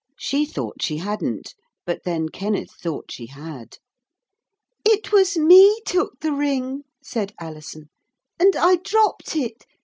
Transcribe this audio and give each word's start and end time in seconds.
She 0.17 0.47
thought 0.47 0.81
she 0.81 0.97
hadn't, 0.97 1.53
but 1.85 2.05
then 2.05 2.29
Kenneth 2.29 2.71
thought 2.71 3.11
she 3.11 3.27
had. 3.27 3.77
'It 4.83 5.11
was 5.11 5.37
me 5.37 5.79
took 5.85 6.21
the 6.21 6.31
ring,' 6.31 6.85
said 7.03 7.35
Alison, 7.39 7.91
'and 8.39 8.55
I 8.55 8.77
dropped 8.77 9.35
it. 9.35 9.63